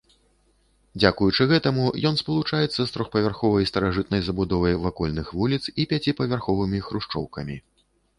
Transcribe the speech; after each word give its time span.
Дзякуючы 1.01 1.43
гэтаму 1.51 1.83
ён 2.09 2.15
спалучаецца 2.21 2.77
з 2.77 2.85
трохпавярховай 2.95 3.67
старажытнай 3.71 4.21
забудовай 4.29 4.79
вакольных 4.87 5.27
вуліц 5.41 5.61
і 5.85 5.87
пяціпавярховымі 5.93 6.83
хрушчоўкамі. 6.87 7.61